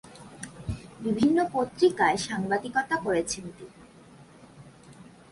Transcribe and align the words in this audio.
বিভিন্ন 1.01 1.37
পত্রিকায় 1.53 2.17
সাংবাদিকতা 2.17 2.95
করেছেন 3.05 3.43
তিনি। 3.57 3.77